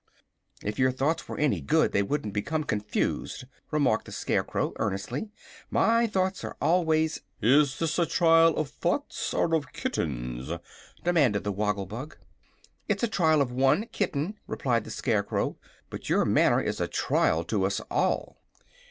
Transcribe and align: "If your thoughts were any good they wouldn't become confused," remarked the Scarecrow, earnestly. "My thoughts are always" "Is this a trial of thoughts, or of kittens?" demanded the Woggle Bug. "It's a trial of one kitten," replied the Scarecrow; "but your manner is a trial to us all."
"If 0.63 0.79
your 0.79 0.91
thoughts 0.91 1.27
were 1.29 1.37
any 1.37 1.61
good 1.61 1.91
they 1.91 2.01
wouldn't 2.01 2.33
become 2.33 2.63
confused," 2.63 3.43
remarked 3.69 4.05
the 4.05 4.11
Scarecrow, 4.11 4.73
earnestly. 4.77 5.29
"My 5.69 6.07
thoughts 6.07 6.43
are 6.43 6.57
always" 6.59 7.21
"Is 7.59 7.77
this 7.77 7.99
a 7.99 8.07
trial 8.07 8.55
of 8.57 8.71
thoughts, 8.71 9.31
or 9.31 9.53
of 9.53 9.73
kittens?" 9.73 10.49
demanded 11.03 11.43
the 11.43 11.51
Woggle 11.51 11.85
Bug. 11.85 12.17
"It's 12.87 13.03
a 13.03 13.07
trial 13.07 13.41
of 13.43 13.51
one 13.51 13.85
kitten," 13.91 14.39
replied 14.47 14.85
the 14.85 14.89
Scarecrow; 14.89 15.57
"but 15.91 16.09
your 16.09 16.25
manner 16.25 16.59
is 16.59 16.81
a 16.81 16.87
trial 16.87 17.43
to 17.43 17.63
us 17.63 17.79
all." 17.91 18.41